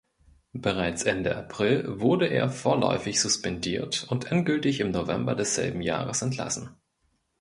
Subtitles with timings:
[0.55, 6.75] Bereits Ende April wurde er vorläufig suspendiert und endgültig im November desselben Jahres entlassen.